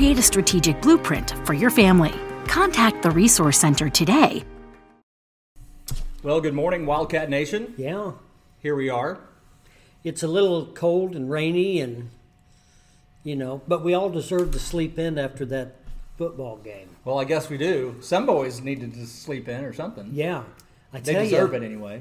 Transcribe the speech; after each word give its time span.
create 0.00 0.18
a 0.18 0.22
strategic 0.22 0.80
blueprint 0.80 1.34
for 1.44 1.52
your 1.52 1.68
family. 1.68 2.14
Contact 2.46 3.02
the 3.02 3.10
Resource 3.10 3.58
Center 3.58 3.90
today. 3.90 4.42
Well, 6.22 6.40
good 6.40 6.54
morning, 6.54 6.86
Wildcat 6.86 7.28
Nation. 7.28 7.74
Yeah. 7.76 8.12
Here 8.62 8.74
we 8.74 8.88
are. 8.88 9.18
It's 10.02 10.22
a 10.22 10.26
little 10.26 10.64
cold 10.64 11.14
and 11.14 11.30
rainy, 11.30 11.82
and, 11.82 12.08
you 13.24 13.36
know, 13.36 13.60
but 13.68 13.84
we 13.84 13.92
all 13.92 14.08
deserve 14.08 14.52
to 14.52 14.58
sleep 14.58 14.98
in 14.98 15.18
after 15.18 15.44
that 15.44 15.76
football 16.16 16.56
game. 16.56 16.88
Well, 17.04 17.18
I 17.18 17.24
guess 17.24 17.50
we 17.50 17.58
do. 17.58 17.96
Some 18.00 18.24
boys 18.24 18.62
needed 18.62 18.94
to 18.94 19.06
sleep 19.06 19.50
in 19.50 19.62
or 19.66 19.74
something. 19.74 20.08
Yeah. 20.14 20.44
I 20.94 21.00
They 21.00 21.12
tell 21.12 21.22
deserve 21.24 21.50
you, 21.50 21.56
it 21.58 21.62
anyway. 21.62 22.00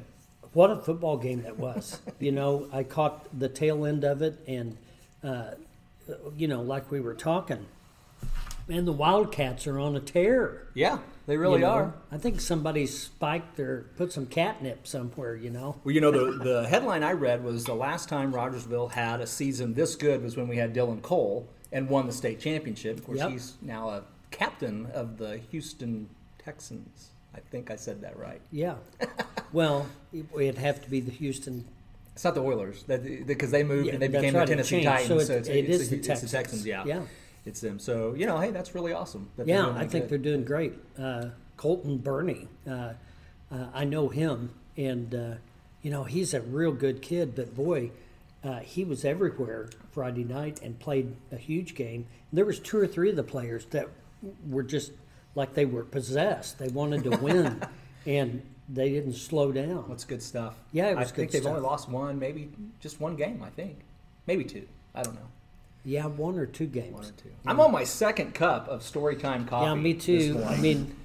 what 0.54 0.72
a 0.72 0.78
football 0.78 1.18
game 1.18 1.42
that 1.44 1.60
was. 1.60 2.00
you 2.22 2.32
know, 2.32 2.70
I 2.72 2.84
caught 2.84 3.38
the 3.38 3.50
tail 3.50 3.86
end 3.86 4.06
of 4.06 4.22
it, 4.22 4.40
and, 4.48 4.78
uh, 5.22 5.56
you 6.38 6.48
know, 6.48 6.62
like 6.62 6.90
we 6.92 7.02
were 7.02 7.14
talking, 7.14 7.66
man, 8.70 8.86
the 8.86 8.94
Wildcats 8.94 9.68
are 9.68 9.80
on 9.80 9.96
a 9.96 10.00
tear. 10.00 10.68
Yeah, 10.76 11.00
they 11.26 11.34
you 11.34 11.40
really 11.40 11.62
know? 11.62 11.68
are. 11.70 11.94
I 12.12 12.18
think 12.18 12.40
somebody 12.40 12.86
spiked 12.86 13.60
or 13.60 13.88
put 13.98 14.14
some 14.14 14.28
catnip 14.28 14.88
somewhere, 14.88 15.36
you 15.36 15.50
know. 15.50 15.76
Well, 15.84 15.94
you 15.94 16.00
know, 16.02 16.12
the, 16.12 16.38
the 16.44 16.68
headline 16.70 17.04
I 17.04 17.12
read 17.14 17.44
was 17.44 17.66
the 17.66 17.74
last 17.74 18.08
time 18.08 18.32
Rogersville 18.34 18.90
had 18.90 19.20
a 19.22 19.28
season 19.28 19.74
this 19.74 19.96
good 19.96 20.24
was 20.24 20.38
when 20.38 20.48
we 20.48 20.56
had 20.58 20.74
Dylan 20.74 21.02
Cole 21.02 21.50
and 21.72 21.90
won 21.90 22.06
the 22.06 22.14
state 22.14 22.40
championship. 22.40 23.00
Of 23.00 23.06
course, 23.06 23.18
Yep. 23.20 23.32
he's 23.32 23.54
now 23.62 23.90
a 23.90 24.04
captain 24.32 24.86
of 24.94 25.18
the 25.18 25.38
Houston 25.52 26.08
Texans. 26.44 27.10
I 27.36 27.40
think 27.52 27.72
I 27.72 27.76
said 27.76 28.02
that 28.02 28.18
right. 28.18 28.42
Yeah. 28.52 28.76
well, 29.52 29.88
it- 30.14 30.26
it'd 30.36 30.58
have 30.60 30.82
to 30.84 30.90
be 30.90 31.00
the 31.00 31.12
Houston 31.12 31.66
It's 32.14 32.24
not 32.24 32.36
the 32.36 32.42
Oilers 32.44 32.84
because 32.84 33.50
they 33.52 33.64
moved 33.64 33.88
Yeah, 33.88 33.94
and 33.94 34.02
they 34.02 34.08
became 34.08 34.36
right, 34.36 34.46
the 34.48 34.54
Tennessee. 34.54 34.84
Titans. 34.84 35.08
So 35.08 35.20
So, 35.20 35.34
it's, 35.36 35.48
it 35.48 35.66
it's, 35.70 35.70
is 35.82 35.90
the, 35.90 35.96
the 35.96 36.00
it's 36.00 36.08
the 36.08 36.14
Texans. 36.14 36.32
Texans. 36.32 36.66
Yeah, 36.66 36.84
Yeah. 36.86 37.02
It's 37.50 37.60
them. 37.62 37.80
So 37.80 38.14
you 38.16 38.26
know, 38.26 38.40
hey, 38.40 38.52
that's 38.52 38.74
really 38.74 38.94
awesome. 38.94 39.30
That 39.36 39.48
Yeah, 39.48 39.70
I 39.76 39.86
think 39.88 40.06
good. 40.06 40.10
they're 40.10 40.18
doing 40.32 40.46
great. 40.46 40.74
Uh, 40.98 41.26
Colton 41.58 41.98
Burney, 41.98 42.48
uh, 42.70 42.94
uh, 43.52 43.66
I 43.74 43.84
know 43.84 44.08
him, 44.08 44.54
and 44.78 45.14
uh, 45.14 45.34
you 45.82 45.92
know 45.92 46.04
he's 46.06 46.34
a 46.34 46.42
real 46.42 46.72
good 46.72 47.02
kid. 47.02 47.36
But 47.36 47.56
boy, 47.56 47.92
uh, 48.44 48.60
he 48.60 48.86
was 48.86 49.04
everywhere 49.04 49.70
Friday 49.92 50.24
night 50.24 50.62
and 50.64 50.80
played 50.80 51.16
a 51.32 51.38
huge 51.38 51.76
game. 51.76 52.06
There 52.32 52.46
was 52.46 52.60
two 52.60 52.78
or 52.78 52.88
three 52.88 53.10
of 53.10 53.16
the 53.18 53.24
players 53.24 53.66
that 53.72 53.90
were 54.50 54.64
just 54.64 54.92
like 55.36 55.54
they 55.54 55.66
were 55.66 55.84
possessed. 55.84 56.60
They 56.60 56.70
wanted 56.70 57.04
to 57.06 57.18
win, 57.18 57.62
and 58.06 58.42
they 58.70 58.90
didn't 58.92 59.14
slow 59.14 59.52
down. 59.52 59.86
That's 59.90 60.06
good 60.06 60.22
stuff. 60.22 60.56
Yeah, 60.72 60.90
it 60.92 60.98
I 60.98 61.04
think 61.04 61.32
they've 61.32 61.42
stuff. 61.42 61.56
only 61.56 61.62
lost 61.68 61.90
one, 61.90 62.20
maybe 62.20 62.50
just 62.80 63.02
one 63.02 63.16
game. 63.16 63.42
I 63.44 63.50
think, 63.50 63.80
maybe 64.28 64.44
two. 64.44 64.68
I 64.96 65.02
don't 65.04 65.16
know. 65.16 65.28
Yeah, 65.86 66.06
one 66.08 66.38
or 66.38 66.46
two 66.46 66.66
games. 66.68 66.94
One 66.94 67.06
or 67.06 67.12
two. 67.12 67.30
I'm 67.46 67.60
on 67.60 67.72
my 67.72 67.84
second 67.84 68.34
cup 68.34 68.68
of 68.68 68.82
Storytime 68.82 69.48
coffee. 69.48 69.66
Yeah, 69.68 69.76
me 69.76 69.94
too. 69.94 70.44
I 70.48 70.58
mean, 70.58 70.96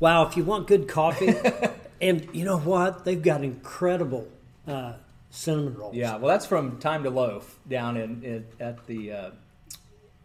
wow, 0.00 0.26
if 0.26 0.36
you 0.36 0.44
want 0.44 0.66
good 0.66 0.88
coffee, 0.88 1.34
and 2.00 2.28
you 2.32 2.44
know 2.44 2.58
what? 2.58 3.04
They've 3.04 3.22
got 3.22 3.44
incredible 3.44 4.26
uh, 4.66 4.94
cinnamon 5.30 5.74
rolls. 5.74 5.94
yeah. 5.94 6.16
Well, 6.16 6.28
that's 6.28 6.46
from 6.46 6.78
Time 6.78 7.04
to 7.04 7.10
Loaf 7.10 7.58
down 7.68 7.96
in, 7.96 8.22
in 8.24 8.46
at 8.58 8.86
the 8.86 9.12
uh, 9.12 9.30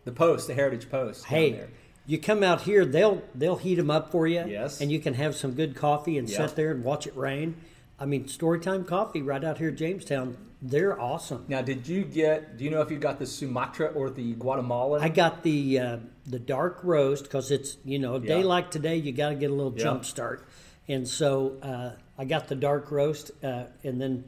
the 0.04 0.12
Post, 0.12 0.48
the 0.48 0.56
Heritage 0.56 0.90
Post. 0.90 1.26
Hey, 1.26 1.52
there. 1.52 1.70
you 2.08 2.18
come 2.18 2.42
out 2.44 2.62
here, 2.62 2.86
they'll 2.86 3.22
they'll 3.36 3.58
heat 3.58 3.76
them 3.76 3.92
up 3.92 4.12
for 4.12 4.26
you. 4.28 4.44
Yes. 4.48 4.82
And 4.82 4.92
you 4.92 5.00
can 5.00 5.14
have 5.14 5.36
some 5.36 5.52
good 5.52 5.76
coffee 5.76 6.18
and 6.18 6.28
Yeah. 6.28 6.48
sit 6.48 6.56
there 6.56 6.72
and 6.72 6.84
watch 6.84 7.06
it 7.06 7.16
rain. 7.16 7.56
I 8.00 8.06
mean, 8.06 8.24
Storytime 8.26 8.88
Coffee 8.88 9.22
right 9.22 9.44
out 9.44 9.60
here 9.60 9.70
in 9.70 9.78
Jamestown, 9.78 10.36
they're 10.62 11.00
awesome. 11.00 11.46
Now, 11.48 11.62
did 11.62 11.88
you 11.88 12.04
get? 12.04 12.58
Do 12.58 12.64
you 12.64 12.70
know 12.70 12.82
if 12.82 12.92
you 12.92 12.98
got 12.98 13.18
the 13.20 13.26
Sumatra 13.26 13.88
or 13.88 14.10
the 14.10 14.34
Guatemalan? 14.34 15.02
I 15.02 15.10
got 15.10 15.44
the 15.44 15.80
uh, 15.80 15.98
the 16.26 16.40
dark 16.40 16.80
roast 16.84 17.24
because 17.24 17.50
it's 17.52 17.78
you 17.84 17.98
know 18.00 18.16
a 18.16 18.20
day 18.20 18.44
like 18.44 18.70
today 18.72 18.98
you 18.98 19.12
got 19.12 19.30
to 19.30 19.36
get 19.36 19.50
a 19.50 19.54
little 19.54 19.74
Yeah. 19.76 19.84
jump 19.84 20.06
start, 20.06 20.48
and 20.88 21.08
so 21.08 21.58
uh, 21.64 21.92
I 22.18 22.26
got 22.26 22.48
the 22.48 22.56
dark 22.56 22.92
roast 22.92 23.32
uh, 23.44 23.66
and 23.84 24.00
then 24.00 24.26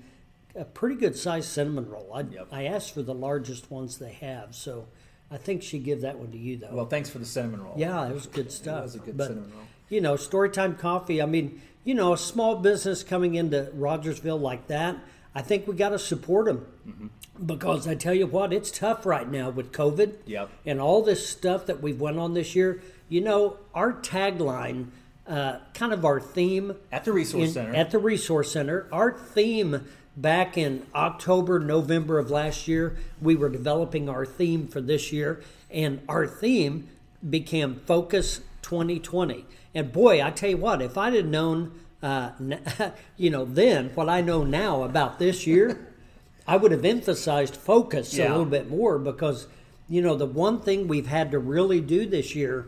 a 0.56 0.66
pretty 0.66 0.96
good 0.96 1.16
sized 1.16 1.50
cinnamon 1.50 1.90
roll. 1.90 2.12
I, 2.14 2.22
Yep. 2.22 2.48
I 2.52 2.66
asked 2.66 2.94
for 2.94 3.02
the 3.04 3.14
largest 3.14 3.70
ones 3.72 3.98
they 4.00 4.14
have, 4.14 4.56
so 4.56 4.88
I 5.32 5.38
think 5.38 5.62
she 5.64 5.78
give 5.80 6.02
that 6.02 6.18
one 6.18 6.32
to 6.32 6.38
you 6.38 6.58
though. 6.58 6.70
well, 6.72 6.86
thanks 6.86 7.10
for 7.10 7.20
the 7.20 7.26
cinnamon 7.26 7.64
roll. 7.64 7.74
yeah, 7.78 8.08
it 8.08 8.14
was 8.14 8.26
good 8.28 8.52
stuff. 8.52 8.80
It 8.80 8.84
was 8.84 8.96
a 8.96 9.00
good 9.00 9.18
but, 9.18 9.28
cinnamon 9.28 9.52
roll. 9.52 9.62
You 9.90 10.02
know, 10.02 10.14
Storytime 10.16 10.80
Coffee. 10.80 11.22
I 11.22 11.26
mean, 11.28 11.62
you 11.84 11.94
know, 11.94 12.14
a 12.14 12.18
small 12.18 12.56
business 12.56 13.04
coming 13.04 13.36
into 13.36 13.70
Rogersville 13.76 14.40
like 14.40 14.68
that. 14.68 14.98
I 15.36 15.42
think 15.42 15.68
we 15.68 15.76
got 15.76 15.90
to 15.90 16.00
support 16.00 16.46
them 16.46 16.66
Mm-hmm. 16.88 17.46
because 17.46 17.88
I 17.88 17.96
tell 17.96 18.14
you 18.14 18.28
what, 18.28 18.52
it's 18.54 18.70
tough 18.72 19.06
right 19.06 19.30
now 19.30 19.50
with 19.50 19.72
COVID 19.72 20.16
Yep. 20.26 20.50
and 20.66 20.80
all 20.82 21.02
this 21.02 21.28
stuff 21.28 21.66
that 21.68 21.82
we've 21.82 22.00
went 22.00 22.20
on 22.20 22.34
this 22.34 22.56
year. 22.56 22.82
You 23.10 23.22
know, 23.22 23.58
our 23.74 23.94
tagline, 23.94 24.88
uh, 25.28 25.60
kind 25.74 25.94
of 25.94 26.04
our 26.06 26.20
theme 26.20 26.76
At 26.92 27.06
the 27.06 27.14
Resource 27.14 27.48
in- 27.50 27.54
Center. 27.54 27.76
At 27.76 27.92
the 27.92 28.00
Resource 28.00 28.52
Center, 28.52 28.88
our 28.92 29.12
theme 29.18 29.86
back 30.18 30.58
in 30.58 30.86
October, 30.94 31.60
November 31.60 32.20
of 32.20 32.30
last 32.30 32.68
year, 32.68 32.98
we 33.22 33.36
were 33.36 33.50
developing 33.50 34.10
our 34.10 34.26
theme 34.26 34.68
for 34.68 34.82
this 34.82 35.12
year, 35.12 35.42
and 35.72 36.02
our 36.08 36.28
theme 36.28 36.88
became 37.28 37.76
Focus 37.88 38.42
2020. 38.62 39.46
And 39.74 39.92
boy, 39.92 40.24
I 40.24 40.30
tell 40.32 40.50
you 40.52 40.58
what, 40.58 40.82
if 40.82 40.98
I'd 40.98 41.14
have 41.14 41.26
known, 41.26 41.72
uh, 42.04 42.32
you 43.18 43.30
know, 43.30 43.46
then 43.46 43.90
what 43.96 44.10
I 44.10 44.22
know 44.22 44.44
now 44.44 44.84
about 44.84 45.18
this 45.18 45.48
year, 45.48 45.88
I 46.48 46.58
would 46.58 46.74
have 46.74 46.84
emphasized 46.84 47.56
focus 47.56 48.20
a 48.20 48.28
little 48.28 48.46
bit 48.46 48.70
more 48.70 49.00
because, 49.00 49.48
you 49.88 50.02
know, 50.02 50.16
the 50.16 50.26
one 50.26 50.60
thing 50.60 50.90
we've 50.90 51.08
had 51.08 51.32
to 51.32 51.40
really 51.40 51.80
do 51.80 52.06
this 52.06 52.36
year 52.36 52.68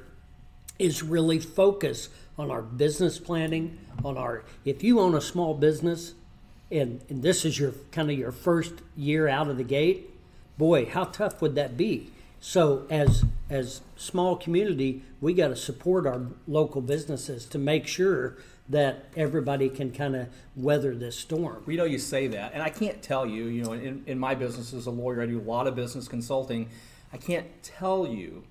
is 0.79 1.03
really 1.03 1.39
focus 1.39 2.07
on 2.37 2.49
our 2.51 2.61
business 2.61 3.19
planning, 3.19 3.77
on 4.03 4.17
our 4.17 4.43
if 4.63 4.81
you 4.83 4.99
own 4.99 5.13
a 5.13 5.21
small 5.21 5.53
business 5.53 6.13
and, 6.71 7.01
and 7.09 7.21
this 7.21 7.45
is 7.45 7.59
your 7.59 7.73
kind 7.91 8.09
of 8.09 8.17
your 8.17 8.31
first 8.31 8.73
year 8.95 9.27
out 9.27 9.49
of 9.49 9.57
the 9.57 9.63
gate, 9.63 10.09
boy, 10.57 10.85
how 10.85 11.03
tough 11.03 11.41
would 11.41 11.55
that 11.55 11.77
be? 11.77 12.11
So 12.39 12.85
as 12.89 13.23
as 13.49 13.81
small 13.95 14.35
community, 14.35 15.03
we 15.21 15.33
got 15.33 15.49
to 15.49 15.55
support 15.55 16.05
our 16.05 16.21
local 16.47 16.81
businesses 16.81 17.45
to 17.47 17.57
make 17.57 17.87
sure 17.87 18.37
that 18.69 19.05
everybody 19.15 19.69
can 19.69 19.91
kind 19.91 20.15
of 20.15 20.27
weather 20.55 20.95
this 20.95 21.17
storm. 21.17 21.61
We 21.65 21.75
know 21.75 21.83
you 21.85 21.99
say 21.99 22.27
that, 22.27 22.53
and 22.53 22.63
I 22.63 22.69
can't 22.69 23.01
tell 23.01 23.25
you. 23.25 23.45
You 23.45 23.63
know, 23.63 23.73
in, 23.73 24.03
in 24.07 24.17
my 24.17 24.33
business 24.35 24.73
as 24.73 24.87
a 24.87 24.91
lawyer, 24.91 25.21
I 25.21 25.27
do 25.27 25.39
a 25.39 25.41
lot 25.41 25.67
of 25.67 25.75
business 25.75 26.07
consulting. 26.07 26.69
I 27.13 27.17
can't 27.17 27.45
tell 27.61 28.07
you, 28.07 28.43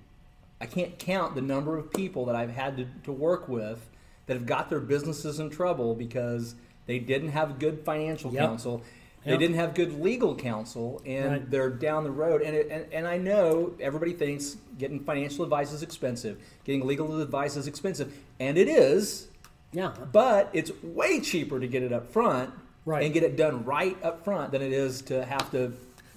I 0.61 0.65
can't 0.67 0.97
count 0.97 1.35
the 1.35 1.41
number 1.41 1.77
of 1.77 1.91
people 1.91 2.25
that 2.25 2.35
I've 2.35 2.51
had 2.51 2.77
to, 2.77 2.87
to 3.03 3.11
work 3.11 3.49
with 3.49 3.89
that 4.27 4.33
have 4.35 4.45
got 4.45 4.69
their 4.69 4.79
businesses 4.79 5.39
in 5.39 5.49
trouble 5.49 5.93
because 5.93 6.55
they 6.85 6.97
didn't 6.99 7.29
have 7.29 7.59
good 7.59 7.81
financial 7.83 8.31
Yep. 8.31 8.41
counsel. 8.41 8.81
They 9.25 9.31
Yep. 9.31 9.39
didn't 9.39 9.55
have 9.55 9.73
good 9.73 9.99
legal 10.01 10.35
counsel, 10.35 11.01
and 11.05 11.31
Right. 11.31 11.51
they're 11.51 11.69
down 11.69 12.03
the 12.05 12.11
road. 12.11 12.41
And, 12.41 12.55
it, 12.55 12.67
and 12.71 12.85
and 12.93 13.07
I 13.07 13.17
know 13.17 13.73
everybody 13.81 14.13
thinks 14.13 14.55
getting 14.79 14.99
financial 15.01 15.43
advice 15.43 15.73
is 15.73 15.83
expensive, 15.83 16.37
getting 16.63 16.85
legal 16.87 17.19
advice 17.21 17.55
is 17.57 17.67
expensive, 17.67 18.13
and 18.39 18.57
it 18.57 18.67
is. 18.69 19.27
Yeah. 19.75 19.91
But 20.11 20.49
it's 20.53 20.71
way 20.81 21.19
cheaper 21.19 21.59
to 21.59 21.67
get 21.67 21.83
it 21.83 21.91
up 21.93 22.11
front 22.11 22.51
Right. 22.85 23.03
and 23.03 23.13
get 23.13 23.23
it 23.23 23.35
done 23.35 23.65
right 23.65 23.97
up 24.03 24.23
front 24.23 24.51
than 24.51 24.61
it 24.61 24.71
is 24.71 25.01
to 25.03 25.25
have 25.25 25.49
to 25.51 25.73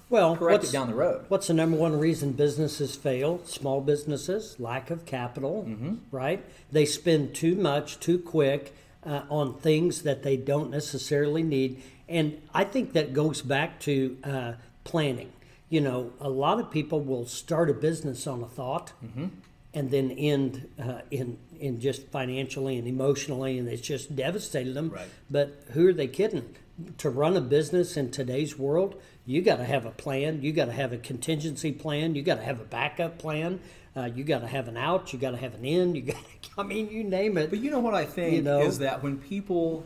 Well, 0.09 0.35
correct 0.37 0.63
it 0.63 0.71
down 0.71 0.87
the 0.89 0.95
road. 0.95 1.25
What's 1.27 1.47
the 1.47 1.53
number 1.53 1.75
one 1.77 1.99
reason 1.99 2.31
businesses 2.33 2.95
fail? 2.95 3.41
Small 3.45 3.81
businesses, 3.81 4.55
lack 4.59 4.89
of 4.89 5.05
capital, 5.05 5.65
Mm-hmm. 5.67 5.95
right? 6.11 6.43
They 6.71 6.85
spend 6.85 7.33
too 7.35 7.55
much, 7.55 7.99
too 7.99 8.17
quick 8.19 8.73
uh, 9.03 9.21
on 9.29 9.55
things 9.59 10.01
that 10.03 10.23
they 10.23 10.37
don't 10.37 10.69
necessarily 10.71 11.43
need. 11.43 11.81
And 12.07 12.41
I 12.53 12.63
think 12.63 12.93
that 12.93 13.13
goes 13.13 13.41
back 13.41 13.79
to 13.81 14.17
uh, 14.23 14.53
planning. 14.83 15.31
You 15.69 15.81
know, 15.81 16.11
a 16.19 16.29
lot 16.29 16.59
of 16.59 16.71
people 16.71 17.01
will 17.01 17.25
start 17.27 17.69
a 17.69 17.73
business 17.73 18.25
on 18.27 18.41
a 18.41 18.47
thought 18.47 18.93
Mm-hmm. 19.03 19.25
and 19.73 19.91
then 19.91 20.11
end 20.11 20.67
uh, 20.79 21.01
in, 21.11 21.37
in 21.59 21.79
just 21.79 22.07
financially 22.07 22.77
and 22.77 22.87
emotionally, 22.87 23.57
and 23.57 23.67
it's 23.67 23.81
just 23.81 24.15
devastated 24.15 24.73
them. 24.73 24.89
Right. 24.89 25.07
But 25.29 25.63
who 25.71 25.87
are 25.87 25.93
they 25.93 26.07
kidding? 26.07 26.55
To 26.99 27.09
run 27.09 27.35
a 27.35 27.41
business 27.41 27.97
in 27.97 28.09
today's 28.11 28.57
world, 28.57 28.99
you 29.25 29.41
got 29.41 29.57
to 29.57 29.65
have 29.65 29.85
a 29.85 29.91
plan. 29.91 30.41
You 30.41 30.53
got 30.53 30.65
to 30.65 30.71
have 30.71 30.93
a 30.93 30.97
contingency 30.97 31.71
plan. 31.73 32.15
You 32.15 32.21
got 32.21 32.35
to 32.35 32.43
have 32.43 32.61
a 32.61 32.65
backup 32.65 33.17
plan. 33.17 33.59
Uh, 33.95 34.05
you 34.05 34.23
got 34.23 34.39
to 34.39 34.47
have 34.47 34.67
an 34.67 34.77
out. 34.77 35.11
You 35.11 35.19
got 35.19 35.31
to 35.31 35.37
have 35.37 35.55
an 35.55 35.65
in. 35.65 35.95
You 35.95 36.01
got. 36.03 36.23
I 36.57 36.63
mean, 36.63 36.89
you 36.89 37.03
name 37.03 37.37
it. 37.37 37.49
But 37.49 37.59
you 37.59 37.69
know 37.71 37.79
what 37.79 37.93
I 37.93 38.05
think 38.05 38.35
You 38.35 38.41
know? 38.41 38.61
is 38.61 38.79
that 38.79 39.03
when 39.03 39.17
people 39.17 39.85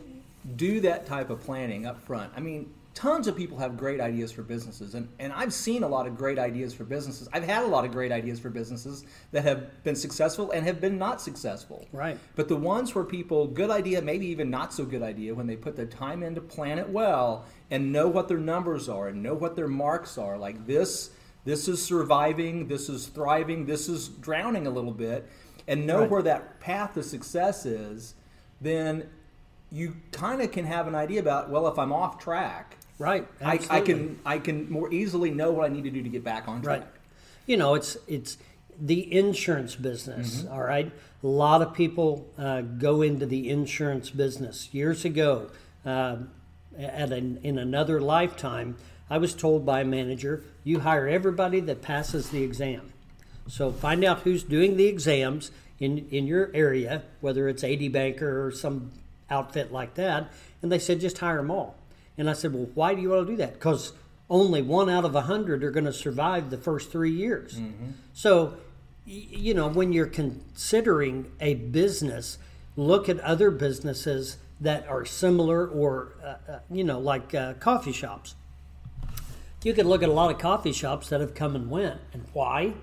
do 0.56 0.80
that 0.80 1.06
type 1.06 1.30
of 1.30 1.40
planning 1.40 1.86
up 1.86 2.00
front, 2.04 2.32
I 2.36 2.40
mean, 2.40 2.72
tons 2.94 3.26
of 3.26 3.36
people 3.36 3.58
have 3.58 3.76
great 3.76 4.00
ideas 4.00 4.30
for 4.30 4.42
businesses, 4.42 4.94
and, 4.94 5.08
and 5.18 5.32
I've 5.32 5.52
seen 5.52 5.82
a 5.82 5.88
lot 5.88 6.06
of 6.06 6.16
great 6.16 6.38
ideas 6.38 6.72
for 6.72 6.84
businesses. 6.84 7.28
I've 7.32 7.44
had 7.44 7.64
a 7.64 7.66
lot 7.66 7.84
of 7.84 7.90
great 7.90 8.12
ideas 8.12 8.38
for 8.38 8.50
businesses 8.50 9.04
that 9.32 9.42
have 9.42 9.82
been 9.82 9.96
successful 9.96 10.52
and 10.52 10.64
have 10.64 10.80
been 10.80 10.96
not 10.96 11.20
successful. 11.20 11.86
Right. 11.92 12.18
But 12.36 12.48
the 12.48 12.56
ones 12.56 12.94
where 12.94 13.04
people, 13.04 13.48
good 13.48 13.70
idea, 13.70 14.00
maybe 14.00 14.26
even 14.26 14.48
not 14.48 14.72
so 14.72 14.84
good 14.84 15.02
idea, 15.02 15.34
when 15.34 15.46
they 15.46 15.56
put 15.56 15.74
the 15.76 15.86
time 15.86 16.22
in 16.22 16.34
to 16.36 16.40
plan 16.40 16.78
it 16.78 16.88
well 16.88 17.44
and 17.70 17.92
know 17.92 18.06
what 18.08 18.28
their 18.28 18.38
numbers 18.38 18.88
are 18.88 19.08
and 19.08 19.22
know 19.22 19.34
what 19.34 19.56
their 19.56 19.68
marks 19.68 20.16
are, 20.16 20.38
like 20.38 20.66
this 20.66 21.10
This 21.44 21.68
is 21.68 21.82
surviving. 21.82 22.68
This 22.68 22.88
is 22.88 23.06
thriving. 23.08 23.66
This 23.66 23.86
is 23.88 24.08
drowning 24.08 24.66
a 24.66 24.70
little 24.70 24.92
bit, 24.92 25.28
and 25.68 25.86
know 25.86 26.00
Right. 26.00 26.10
where 26.10 26.22
that 26.22 26.58
path 26.60 26.94
to 26.94 27.02
success 27.02 27.66
is. 27.66 28.14
Then 28.62 29.10
you 29.70 29.96
kind 30.12 30.40
of 30.40 30.52
can 30.52 30.64
have 30.64 30.86
an 30.86 30.94
idea 30.94 31.20
about 31.20 31.50
well, 31.50 31.66
if 31.68 31.78
I'm 31.78 31.92
off 31.92 32.18
track, 32.18 32.78
Right. 32.98 33.26
I, 33.44 33.58
I 33.70 33.80
can 33.80 34.20
I 34.24 34.38
can 34.38 34.70
more 34.70 34.92
easily 34.92 35.30
know 35.30 35.50
what 35.52 35.70
I 35.70 35.74
need 35.74 35.84
to 35.84 35.90
do 35.90 36.02
to 36.02 36.08
get 36.08 36.22
back 36.22 36.46
on 36.48 36.62
track. 36.62 36.80
Right. 36.80 36.88
You 37.46 37.56
know, 37.56 37.74
it's 37.74 37.96
it's 38.06 38.38
the 38.78 39.12
insurance 39.12 39.74
business. 39.74 40.42
Mm-hmm. 40.42 40.52
all 40.52 40.62
right. 40.62 40.90
A 41.22 41.26
lot 41.26 41.62
of 41.62 41.74
people 41.74 42.28
uh, 42.38 42.60
go 42.60 43.02
into 43.02 43.26
the 43.26 43.50
insurance 43.50 44.10
business. 44.10 44.72
Years 44.72 45.04
ago, 45.04 45.50
uh, 45.84 46.16
at 46.78 47.12
an, 47.12 47.40
in 47.42 47.58
another 47.58 48.00
lifetime, 48.00 48.76
I 49.08 49.18
was 49.18 49.34
told 49.34 49.64
by 49.66 49.80
a 49.80 49.84
manager, 49.84 50.44
"You 50.62 50.80
hire 50.80 51.08
everybody 51.08 51.60
that 51.60 51.82
passes 51.82 52.30
the 52.30 52.42
exam." 52.42 52.92
So 53.48 53.72
find 53.72 54.04
out 54.04 54.20
who's 54.20 54.42
doing 54.42 54.76
the 54.76 54.86
exams 54.86 55.50
in 55.78 56.06
in 56.10 56.26
your 56.26 56.50
area, 56.54 57.02
whether 57.20 57.48
it's 57.48 57.64
AD 57.64 57.92
Banker 57.92 58.46
or 58.46 58.52
some 58.52 58.92
outfit 59.30 59.72
like 59.72 59.94
that, 59.94 60.32
and 60.62 60.70
they 60.70 60.78
said 60.78 61.00
just 61.00 61.18
hire 61.18 61.38
them 61.38 61.50
all. 61.50 61.76
And 62.16 62.30
I 62.30 62.32
said, 62.32 62.52
well, 62.52 62.68
why 62.74 62.94
do 62.94 63.02
you 63.02 63.10
want 63.10 63.26
to 63.26 63.32
do 63.32 63.36
that? 63.38 63.54
Because 63.54 63.92
only 64.30 64.62
one 64.62 64.88
out 64.88 65.04
of 65.04 65.14
a 65.14 65.22
hundred 65.22 65.64
are 65.64 65.70
going 65.70 65.84
to 65.84 65.92
survive 65.92 66.50
the 66.50 66.58
first 66.58 66.90
three 66.90 67.10
years. 67.10 67.60
So, 68.12 68.54
you 69.04 69.52
know, 69.52 69.68
when 69.68 69.92
you're 69.92 70.06
considering 70.06 71.30
a 71.40 71.54
business, 71.54 72.38
look 72.76 73.08
at 73.08 73.20
other 73.20 73.50
businesses 73.50 74.38
that 74.60 74.86
are 74.88 75.04
similar, 75.04 75.66
or 75.66 76.14
uh, 76.22 76.52
uh, 76.52 76.58
you 76.70 76.84
know, 76.84 76.98
like 76.98 77.34
uh, 77.34 77.54
coffee 77.54 77.92
shops 77.92 78.34
you 79.64 79.72
could 79.72 79.86
look 79.86 80.02
at 80.02 80.08
a 80.08 80.12
lot 80.12 80.30
of 80.30 80.38
coffee 80.38 80.72
shops 80.72 81.08
that 81.08 81.20
have 81.20 81.34
come 81.34 81.56
and 81.56 81.70
went, 81.70 81.98
and 82.12 82.22
why? 82.34 82.74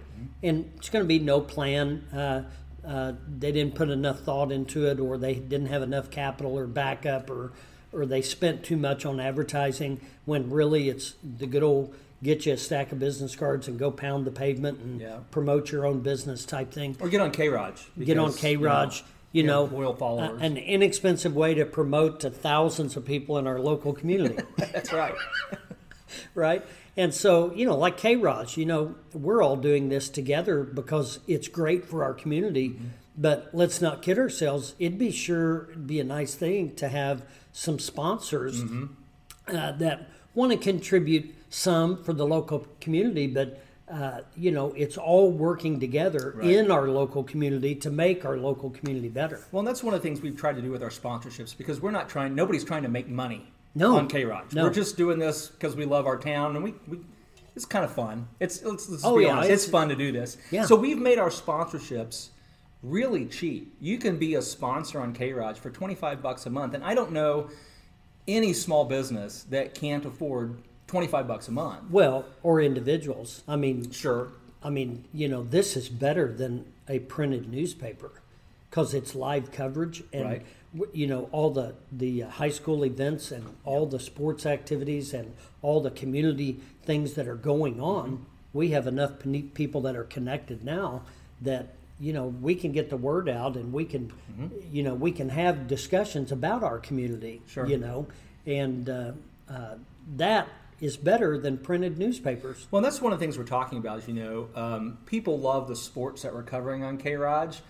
And 0.42 0.72
it's 0.78 0.90
going 0.90 1.04
to 1.04 1.08
be 1.08 1.20
no 1.20 1.40
plan. 1.40 2.04
Uh, 2.12 2.44
uh, 2.86 3.14
they 3.38 3.52
didn't 3.52 3.76
put 3.76 3.90
enough 3.90 4.22
thought 4.22 4.52
into 4.52 4.88
it, 4.88 5.00
or 5.00 5.18
they 5.20 5.36
didn't 5.36 5.68
have 5.68 5.84
enough 5.84 6.10
capital 6.10 6.58
or 6.58 6.66
backup, 6.66 7.30
or 7.30 7.54
or 7.94 8.06
they 8.06 8.22
spent 8.22 8.64
too 8.64 8.78
much 8.78 9.06
on 9.06 9.20
advertising. 9.20 10.00
When 10.26 10.50
really, 10.50 10.90
it's 10.90 11.16
the 11.24 11.48
good 11.48 11.64
old 11.64 11.96
get 12.24 12.46
you 12.46 12.54
a 12.54 12.58
stack 12.58 12.92
of 12.92 13.00
business 13.00 13.36
cards 13.36 13.68
and 13.68 13.80
go 13.80 13.90
pound 13.90 14.26
the 14.26 14.32
pavement 14.32 14.80
and 14.80 15.02
Yeah. 15.02 15.18
promote 15.32 15.72
your 15.72 15.86
own 15.88 16.02
business 16.02 16.46
type 16.46 16.72
thing. 16.72 16.96
Or 17.00 17.10
get 17.10 17.20
on 17.22 17.32
K 17.32 17.50
Raj. 17.50 17.88
Get 18.00 18.18
on 18.20 18.34
K 18.34 18.58
Raj. 18.58 19.04
You 19.34 19.44
know, 19.44 19.64
loyal 19.64 19.94
uh, 19.94 19.96
followers. 19.96 20.42
an 20.42 20.58
inexpensive 20.58 21.34
way 21.36 21.54
to 21.54 21.66
promote 21.66 22.20
to 22.20 22.30
thousands 22.30 22.98
of 22.98 23.06
people 23.06 23.38
in 23.38 23.48
our 23.48 23.60
local 23.62 23.94
community. 23.94 24.38
That's 24.58 24.92
right. 24.92 25.16
right? 26.36 26.66
And 26.98 27.14
so, 27.14 27.54
you 27.54 27.66
know, 27.66 27.78
like 27.78 27.98
K 27.98 28.18
Raj, 28.18 28.58
you 28.58 28.66
know, 28.66 28.96
we're 29.14 29.42
all 29.42 29.56
doing 29.56 29.88
this 29.90 30.10
together 30.10 30.64
because 30.64 31.20
it's 31.28 31.48
great 31.48 31.86
for 31.86 32.04
our 32.04 32.14
community. 32.14 32.78
But 33.18 33.50
let's 33.54 33.82
not 33.82 34.02
kid 34.02 34.18
ourselves. 34.18 34.74
It'd 34.80 34.98
be 34.98 35.12
sure 35.12 35.68
it'd 35.72 35.88
be 35.88 36.00
a 36.00 36.04
nice 36.04 36.34
thing 36.36 36.76
to 36.76 36.88
have 36.88 37.24
some 37.52 37.78
sponsors 37.80 38.64
uh, 39.48 39.72
that 39.74 40.08
want 40.34 40.52
to 40.54 40.58
contribute 40.58 41.36
some 41.50 42.02
for 42.04 42.14
the 42.14 42.26
local 42.26 42.66
community, 42.80 43.28
but 43.28 43.62
uh, 43.92 44.22
you 44.38 44.52
know, 44.52 44.72
it's 44.78 44.98
all 44.98 45.30
working 45.30 45.78
together 45.78 46.40
in 46.40 46.72
our 46.72 46.88
local 46.88 47.26
community 47.26 47.76
to 47.76 47.92
make 47.92 48.24
our 48.24 48.38
local 48.38 48.70
community 48.70 49.10
better. 49.10 49.42
Well, 49.52 49.64
that's 49.64 49.84
one 49.84 49.94
of 49.94 50.02
the 50.02 50.08
things 50.08 50.22
we've 50.22 50.38
tried 50.38 50.56
to 50.56 50.62
do 50.62 50.72
with 50.72 50.82
our 50.82 50.90
sponsorships 50.90 51.58
because 51.58 51.82
we're 51.82 51.92
not 51.92 52.08
trying. 52.08 52.34
Nobody's 52.34 52.64
trying 52.64 52.84
to 52.84 52.90
make 52.90 53.10
money 53.10 53.52
No. 53.76 53.98
on 53.98 54.08
K 54.08 54.24
Raj. 54.24 54.54
No. 54.54 54.64
We're 54.64 54.74
just 54.74 54.96
doing 54.96 55.20
this 55.20 55.48
because 55.50 55.76
we 55.76 55.84
love 55.84 56.06
our 56.08 56.18
town 56.18 56.56
and 56.56 56.64
we. 56.64 56.74
we 56.88 57.00
it's 57.54 57.66
kind 57.66 57.84
of 57.84 57.94
fun. 57.94 58.30
It's 58.40 58.64
let's, 58.64 58.88
let's 58.88 59.04
Oh, 59.04 59.18
be 59.18 59.24
yeah, 59.26 59.32
honest. 59.32 59.50
it's- 59.50 59.64
It's, 59.64 59.70
fun 59.72 59.90
to 59.90 59.96
do 59.98 60.14
this. 60.14 60.38
Yeah. 60.52 60.64
So 60.66 60.78
we've 60.78 60.98
made 60.98 61.20
our 61.20 61.30
sponsorships 61.30 62.30
really 62.84 63.26
cheap. 63.26 63.76
You 63.80 63.98
can 63.98 64.18
be 64.18 64.36
a 64.36 64.42
sponsor 64.42 65.00
on 65.00 65.14
K 65.14 65.34
Raj 65.34 65.58
for 65.60 65.70
twenty 65.70 65.96
five 65.96 66.22
bucks 66.22 66.46
a 66.46 66.50
month, 66.50 66.74
and 66.74 66.84
I 66.84 66.94
don't 66.96 67.12
know 67.12 67.50
any 68.28 68.54
small 68.54 68.86
business 68.86 69.44
that 69.50 69.74
can't 69.74 70.06
afford 70.06 70.58
twenty 70.88 71.08
five 71.08 71.28
bucks 71.28 71.48
a 71.48 71.52
month. 71.52 71.90
Well, 71.90 72.26
or 72.44 72.62
individuals. 72.62 73.44
I 73.48 73.56
mean, 73.56 73.92
Sure. 73.92 74.30
I 74.64 74.70
mean, 74.70 75.06
you 75.12 75.28
know, 75.28 75.42
this 75.42 75.76
is 75.76 75.90
better 75.90 76.32
than 76.32 76.66
a 76.88 77.00
printed 77.00 77.52
newspaper 77.52 78.12
because 78.70 78.94
it's 78.94 79.16
live 79.16 79.52
coverage 79.52 80.04
and 80.14 80.24
Right. 80.26 80.46
you 80.94 81.08
know 81.08 81.30
all 81.32 81.50
the 81.50 81.74
the 81.92 82.24
uh, 82.24 82.30
high 82.30 82.50
school 82.50 82.86
events 82.86 83.32
and 83.32 83.56
all 83.66 83.86
the 83.88 84.00
sports 84.00 84.46
activities 84.46 85.14
and 85.14 85.34
all 85.64 85.82
the 85.82 85.90
community 85.92 86.60
things 86.84 87.14
that 87.16 87.28
are 87.28 87.36
going 87.36 87.80
on. 87.82 88.26
We 88.54 88.70
have 88.70 88.86
enough 88.86 89.14
people 89.54 89.82
that 89.82 89.96
are 89.96 90.04
connected 90.04 90.64
now 90.64 91.04
that 91.42 91.70
you 92.02 92.12
know 92.14 92.28
we 92.42 92.56
can 92.56 92.72
get 92.72 92.90
the 92.90 92.98
word 92.98 93.30
out 93.30 93.56
and 93.56 93.72
we 93.72 93.86
can 93.86 94.12
you 94.72 94.84
know 94.84 94.94
we 94.96 95.12
can 95.12 95.30
have 95.30 95.68
discussions 95.68 96.32
about 96.32 96.64
our 96.64 96.80
community. 96.80 97.42
Sure. 97.48 97.66
You 97.68 97.78
know, 97.78 98.08
and 98.46 98.90
uh, 98.90 99.12
uh, 99.50 99.76
that 100.18 100.48
is 100.82 100.98
better 100.98 101.38
than 101.38 101.60
printed 101.60 102.00
newspapers. 102.00 102.68
Well, 102.72 102.82
that's 102.82 103.00
one 103.02 103.14
of 103.14 103.20
the 103.20 103.24
things 103.24 103.38
we're 103.38 103.44
talking 103.44 103.78
about. 103.78 104.00
As 104.00 104.08
you 104.08 104.16
know, 104.16 104.50
um, 104.56 104.98
people 105.06 105.40
love 105.40 105.68
the 105.68 105.76
sports 105.76 106.24
that 106.24 106.34
we're 106.34 106.42
covering 106.44 106.84
on 106.84 106.98
K 106.98 107.16
Raj. 107.16 107.62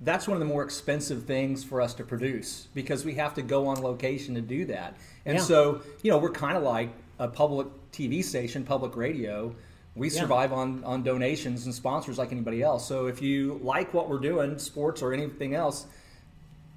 That's 0.00 0.26
one 0.28 0.36
of 0.36 0.40
the 0.40 0.46
more 0.46 0.62
expensive 0.62 1.24
things 1.24 1.64
for 1.64 1.80
us 1.80 1.94
to 1.94 2.04
produce 2.04 2.68
because 2.74 3.04
we 3.04 3.14
have 3.14 3.34
to 3.34 3.42
go 3.42 3.66
on 3.66 3.82
location 3.82 4.34
to 4.34 4.42
do 4.42 4.66
that. 4.66 4.94
And 5.24 5.38
Yeah. 5.38 5.42
so, 5.42 5.80
you 6.02 6.10
know, 6.10 6.18
we're 6.18 6.32
kind 6.32 6.56
of 6.56 6.62
like 6.62 6.90
a 7.18 7.28
public 7.28 7.66
TV 7.92 8.22
station, 8.22 8.62
public 8.64 8.94
radio. 8.94 9.54
We 9.96 10.10
Yeah. 10.10 10.20
survive 10.20 10.52
on, 10.52 10.84
on 10.84 11.02
donations 11.02 11.64
and 11.64 11.74
sponsors 11.74 12.18
like 12.18 12.30
anybody 12.30 12.62
else. 12.62 12.86
So 12.86 13.06
if 13.06 13.22
you 13.22 13.58
like 13.62 13.94
what 13.94 14.08
we're 14.08 14.18
doing, 14.18 14.58
sports 14.58 15.00
or 15.02 15.12
anything 15.12 15.54
else, 15.54 15.86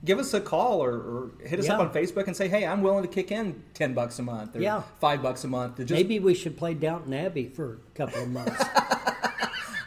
give 0.05 0.17
us 0.19 0.33
a 0.33 0.39
call 0.39 0.81
or, 0.81 0.91
or 0.93 1.31
hit 1.45 1.59
us 1.59 1.67
up 1.67 1.79
on 1.81 1.91
Facebook 1.91 2.27
and 2.27 2.35
say, 2.35 2.47
hey, 2.47 2.65
I'm 2.65 2.81
willing 2.81 3.01
to 3.03 3.09
kick 3.09 3.31
in 3.31 3.61
10 3.73 3.93
bucks 3.93 4.17
a 4.19 4.23
month 4.23 4.55
or 4.55 4.61
Yeah. 4.61 4.83
5 5.01 5.21
bucks 5.21 5.43
a 5.43 5.47
month 5.49 5.75
to 5.75 5.83
just 5.85 5.97
Maybe 5.97 6.19
we 6.19 6.33
should 6.33 6.55
play 6.57 6.73
Downton 6.73 7.13
Abbey 7.13 7.49
for 7.49 7.73
a 7.93 7.97
couple 7.97 8.23
of 8.23 8.29
months. 8.31 8.63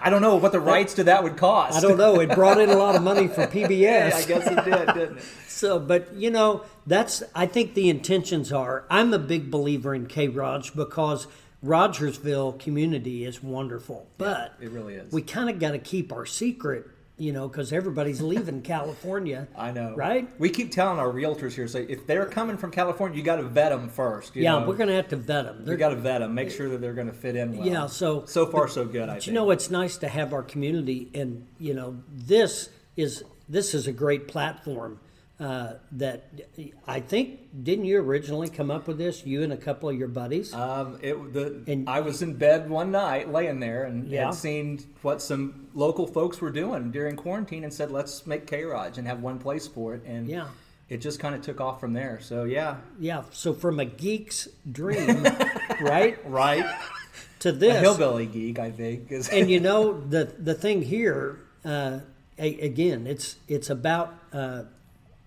I 0.05 0.11
don't 0.11 0.21
know 0.21 0.35
what 0.35 0.51
the 0.51 0.59
rights 0.61 0.95
to 0.95 1.05
that 1.05 1.23
would 1.23 1.37
cost. 1.37 1.79
I 1.79 1.81
don't 1.81 1.97
know. 1.97 2.19
It 2.21 2.35
brought 2.35 2.61
in 2.61 2.71
a 2.71 2.77
lot 2.77 2.97
of 2.97 3.03
money 3.05 3.29
for 3.29 3.47
PBS. 3.47 3.71
Yeah, 3.79 4.11
I 4.13 4.25
guess 4.25 4.47
it 4.49 4.57
did, 4.65 4.87
didn't 4.95 5.19
it? 5.19 5.23
So, 5.47 5.79
but 5.79 6.13
you 6.15 6.29
know, 6.29 6.65
that's 6.89 7.23
I 7.37 7.47
think 7.47 7.75
the 7.75 7.89
intentions 7.89 8.53
are. 8.53 8.85
I'm 8.91 9.15
a 9.15 9.19
big 9.21 9.49
believer 9.49 9.95
in 9.95 10.07
K 10.07 10.27
Raj 10.27 10.75
because 10.75 11.29
Rogersville 11.63 12.53
community 12.59 13.25
is 13.25 13.43
wonderful, 13.43 14.07
but 14.19 14.55
it 14.61 14.71
really 14.71 14.95
is. 14.95 15.13
We 15.13 15.23
kind 15.23 15.49
of 15.49 15.59
got 15.61 15.71
to 15.73 15.79
keep 15.79 16.13
our 16.13 16.27
secret, 16.27 16.87
you 17.19 17.33
know, 17.33 17.47
because 17.49 17.73
everybody's 17.73 18.21
leaving 18.33 18.63
California. 18.63 19.47
I 19.57 19.71
know, 19.71 19.95
right? 19.95 20.29
We 20.41 20.51
keep 20.51 20.73
telling 20.73 20.99
our 20.99 21.13
realtors 21.13 21.53
here, 21.53 21.69
say 21.69 21.85
if 21.85 22.05
they're 22.07 22.27
coming 22.27 22.57
from 22.57 22.73
California, 22.73 23.17
you 23.17 23.23
got 23.23 23.37
to 23.37 23.45
vet 23.45 23.71
them 23.71 23.89
first. 23.89 24.35
you 24.35 24.43
Yeah, 24.43 24.59
know? 24.59 24.67
we're 24.67 24.77
going 24.77 24.89
to 24.89 24.95
have 24.97 25.09
to 25.09 25.17
vet 25.17 25.45
them. 25.45 25.65
We 25.65 25.77
got 25.77 25.91
to 25.91 25.97
vet 25.97 26.21
them, 26.21 26.35
make 26.35 26.51
sure 26.51 26.69
that 26.69 26.81
they're 26.81 26.95
going 26.95 27.07
to 27.07 27.13
fit 27.13 27.37
in 27.37 27.57
well. 27.57 27.67
Yeah, 27.67 27.87
so 27.87 28.25
so 28.27 28.45
far 28.47 28.67
so 28.67 28.85
good. 28.85 29.09
I 29.09 29.13
think. 29.15 29.29
you 29.29 29.33
know, 29.33 29.51
it's 29.53 29.71
nice 29.71 29.97
to 29.99 30.09
have 30.09 30.33
our 30.33 30.43
community, 30.43 31.11
and 31.15 31.47
you 31.61 31.75
know, 31.75 32.03
this 32.13 32.71
is 32.97 33.23
this 33.49 33.73
is 33.73 33.87
a 33.87 33.93
great 33.93 34.27
platform 34.27 34.99
uh, 35.43 35.75
that 35.93 36.25
I 36.87 37.01
think 37.01 37.41
didn't 37.65 37.87
you 37.87 37.99
originally 37.99 38.49
come 38.49 38.71
up 38.71 38.87
with 38.87 38.97
this? 38.99 39.27
You 39.27 39.43
and 39.43 39.53
a 39.53 39.57
couple 39.57 39.89
of 39.89 39.97
your 39.99 40.09
buddies. 40.09 40.55
Um, 40.55 40.99
it, 41.03 41.15
the, 41.33 41.65
And- 41.67 41.89
I 41.89 42.01
was 42.01 42.23
in 42.23 42.35
bed 42.35 42.71
one 42.71 42.91
night, 42.93 43.33
laying 43.33 43.59
there, 43.59 43.85
and 43.85 44.07
Yeah. 44.09 44.27
had 44.27 44.35
seen 44.35 44.79
what 45.03 45.21
some 45.21 45.67
local 45.75 46.07
folks 46.07 46.41
were 46.41 46.51
doing 46.53 46.91
during 46.93 47.17
quarantine, 47.17 47.65
and 47.65 47.73
said, 47.75 47.91
"Let's 47.91 48.27
make 48.27 48.47
K 48.47 48.63
Raj 48.65 48.99
and 48.99 49.07
have 49.09 49.21
one 49.21 49.39
place 49.39 49.67
for 49.67 49.95
it." 49.95 50.03
And 50.07 50.29
Yeah. 50.29 50.47
it 50.89 50.99
just 51.01 51.19
kind 51.19 51.35
of 51.35 51.43
took 51.43 51.61
off 51.61 51.81
from 51.81 51.93
there. 51.93 52.21
So 52.21 52.45
yeah, 52.45 52.77
yeah, 53.01 53.23
so 53.33 53.53
from 53.55 53.81
a 53.81 53.85
geek's 53.85 54.49
dream, 54.71 55.25
right, 55.81 56.19
right. 56.31 56.67
to 57.41 57.49
A 57.49 57.53
this, 57.53 57.81
hillbilly 57.81 58.27
geek, 58.27 58.59
I 58.61 58.71
think. 58.71 59.11
Is, 59.11 59.29
and 59.29 59.51
you 59.51 59.59
know 59.69 59.99
the 60.01 60.25
the 60.39 60.55
thing 60.55 60.83
here 60.83 61.41
uh, 61.65 61.99
a, 62.39 62.61
again 62.61 63.07
it's 63.09 63.37
it's 63.49 63.71
about 63.71 64.15
uh, 64.33 64.63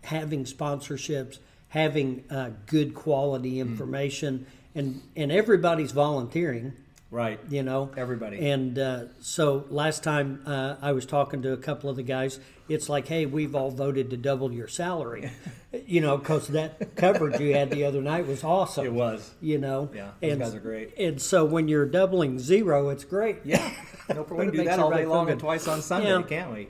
having 0.06 0.46
sponsorships 0.46 1.40
having 1.70 2.24
uh, 2.30 2.50
good 2.68 2.94
quality 2.94 3.60
information 3.60 4.46
and 4.74 5.02
and 5.16 5.32
everybody's 5.32 5.92
volunteering 5.92 6.72
right. 7.12 7.40
you 7.50 7.64
know 7.64 7.90
Everybody. 7.98 8.50
and 8.50 8.78
uh, 8.80 9.04
so 9.20 9.66
last 9.70 10.04
time 10.04 10.42
uh, 10.46 10.76
i 10.82 10.92
was 10.92 11.06
talking 11.06 11.42
to 11.42 11.52
a 11.54 11.58
couple 11.58 11.90
of 11.90 11.96
the 11.96 12.04
guys 12.04 12.40
it's 12.70 12.88
like 12.88 13.08
hey 13.08 13.26
we've 13.26 13.56
all 13.56 13.72
voted 13.72 14.10
to 14.12 14.18
double 14.18 14.52
your 14.54 14.68
salary 14.68 15.32
you 15.86 16.02
know 16.02 16.18
because 16.18 16.48
that 16.50 16.96
coverage 16.96 17.40
you 17.42 17.54
had 17.54 17.70
the 17.72 17.84
other 17.84 18.02
night 18.02 18.26
was 18.28 18.44
awesome 18.44 18.86
It 18.86 18.94
was. 18.94 19.34
you 19.42 19.58
know 19.58 19.90
Yeah, 19.94 20.12
those 20.22 20.32
and, 20.32 20.40
guys 20.42 20.56
are 20.56 20.60
great. 20.60 20.98
and 20.98 21.22
so 21.22 21.44
when 21.46 21.68
you're 21.68 21.86
doubling 21.86 22.40
zero 22.40 22.90
it's 22.90 23.04
great 23.04 23.38
Yeah, 23.44 23.70
no, 24.14 24.22
we 24.30 24.46
can 24.46 24.52
do 24.56 24.64
that 24.66 24.80
all 24.80 24.92
day 24.92 25.06
long 25.06 25.30
and 25.30 25.40
twice 25.40 25.68
on 25.68 25.82
Sunday, 25.82 26.10
Yeah. 26.10 26.22
can't 26.24 26.54
we? 26.54 26.68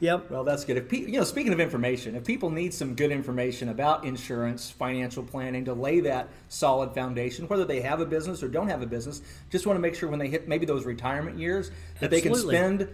Yep. 0.00 0.30
Well, 0.30 0.44
that's 0.44 0.64
good. 0.64 0.76
If 0.76 0.88
pe- 0.88 0.98
you 0.98 1.18
know, 1.18 1.24
speaking 1.24 1.52
of 1.52 1.60
information, 1.60 2.16
if 2.16 2.24
people 2.24 2.50
need 2.50 2.74
some 2.74 2.94
good 2.94 3.10
information 3.10 3.70
about 3.70 4.04
insurance, 4.04 4.70
financial 4.70 5.22
planning 5.22 5.64
to 5.64 5.72
lay 5.72 6.00
that 6.00 6.28
solid 6.48 6.92
foundation, 6.94 7.48
whether 7.48 7.64
they 7.64 7.80
have 7.80 8.00
a 8.00 8.06
business 8.06 8.42
or 8.42 8.48
don't 8.48 8.68
have 8.68 8.82
a 8.82 8.86
business, 8.86 9.22
just 9.50 9.66
want 9.66 9.76
to 9.76 9.80
make 9.80 9.94
sure 9.94 10.08
when 10.08 10.18
they 10.18 10.28
hit 10.28 10.48
maybe 10.48 10.66
those 10.66 10.84
retirement 10.84 11.38
years 11.38 11.70
that 12.00 12.10
they 12.10 12.20
can 12.20 12.34
spend 12.34 12.88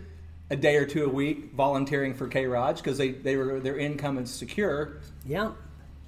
a 0.50 0.56
day 0.56 0.76
or 0.76 0.87
two 0.87 1.04
a 1.04 1.09
week 1.09 1.52
volunteering 1.54 2.14
for 2.14 2.28
K 2.28 2.47
Raj 2.47 2.76
because 2.76 2.99
they, 2.99 3.11
they 3.11 3.37
were 3.37 3.59
their 3.59 3.78
income 3.78 4.18
is 4.18 4.30
secure. 4.30 4.99
Yeah. 5.26 5.52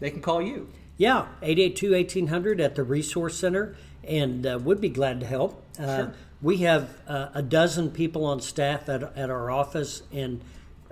They 0.01 0.11
can 0.11 0.21
call 0.21 0.43
you. 0.43 0.69
Yeah, 0.97 1.27
882-1800 1.43 2.61
at 2.61 2.77
the 2.77 2.85
Resource 2.85 3.37
Center, 3.37 3.77
and 4.07 4.47
uh, 4.47 4.59
would 4.63 4.81
be 4.81 4.89
glad 4.91 5.21
to 5.21 5.27
help. 5.27 5.63
Uh, 5.79 5.97
Sure. 5.97 6.15
We 6.43 6.59
have 6.59 6.91
uh, 7.09 7.29
a 7.33 7.41
dozen 7.43 7.91
people 7.91 8.27
on 8.27 8.41
staff 8.41 8.89
at, 8.91 9.03
at 9.17 9.31
our 9.31 9.51
office, 9.51 10.03
and 10.13 10.43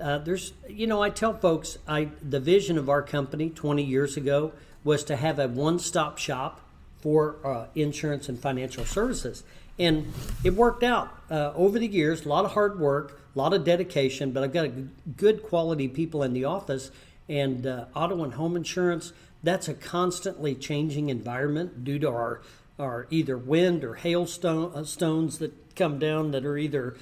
uh, 0.02 0.18
there's, 0.18 0.52
you 0.68 0.87
know, 0.87 1.02
I 1.02 1.11
tell 1.11 1.32
folks, 1.32 1.78
I 1.87 2.09
the 2.23 2.40
vision 2.40 2.76
of 2.76 2.88
our 2.88 3.02
company 3.02 3.50
20 3.50 3.82
years 3.82 4.16
ago 4.16 4.52
was 4.85 5.04
to 5.04 5.16
have 5.16 5.38
a 5.38 5.49
one-stop 5.49 6.18
shop 6.18 6.61
for 7.00 7.37
uh, 7.44 7.66
insurance 7.75 8.28
and 8.28 8.38
financial 8.38 8.85
services, 8.85 9.44
and 9.78 10.12
it 10.44 10.54
worked 10.54 10.82
out 10.82 11.09
uh, 11.30 11.52
over 11.54 11.78
the 11.78 11.87
years. 11.87 12.26
A 12.26 12.28
lot 12.28 12.44
of 12.44 12.52
hard 12.52 12.78
work, 12.78 13.21
a 13.35 13.38
lot 13.38 13.54
of 13.54 13.64
dedication, 13.64 14.32
but 14.32 14.42
I've 14.42 14.52
got 14.52 14.71
good 15.16 15.42
quality 15.42 15.88
people 15.88 16.23
in 16.23 16.32
the 16.32 16.44
office, 16.44 16.90
and 17.28 17.66
uh, 17.66 17.87
auto 17.94 18.25
and 18.25 18.35
home 18.35 18.56
insurance 18.56 19.12
that's 19.42 19.68
a 19.68 19.75
constantly 19.75 20.54
changing 20.54 21.09
environment 21.09 21.85
due 21.85 21.99
to 21.99 22.09
our 22.09 22.40
our 22.78 23.06
either 23.11 23.37
wind 23.37 23.85
or 23.85 23.94
hailstone 23.94 24.73
uh, 24.75 25.38
that 25.38 25.52
come 25.76 25.99
down 25.99 26.30
that 26.30 26.44
are 26.44 26.56
either 26.56 26.97